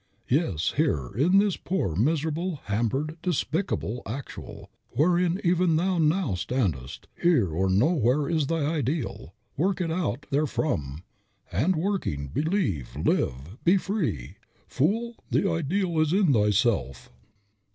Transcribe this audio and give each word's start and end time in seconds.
Yes, 0.29 0.71
here, 0.77 1.11
in 1.15 1.37
this 1.37 1.57
poor, 1.57 1.95
miserable, 1.95 2.55
hampered, 2.63 3.17
despicable 3.21 4.01
Actual, 4.07 4.71
wherein 4.89 5.35
thou 5.35 5.41
even 5.43 5.75
now 5.75 6.33
standest, 6.33 7.07
here 7.21 7.51
or 7.51 7.69
nowhere 7.69 8.27
is 8.27 8.47
thy 8.47 8.65
ideal; 8.65 9.35
work 9.55 9.79
it 9.79 9.91
out 9.91 10.25
therefrom, 10.31 11.03
and, 11.51 11.75
working, 11.75 12.29
believe, 12.29 12.95
live, 12.95 13.63
be 13.63 13.77
free. 13.77 14.37
Fool! 14.65 15.17
the 15.29 15.47
ideal 15.47 15.99
is 15.99 16.13
in 16.13 16.33
thyself." 16.33 17.11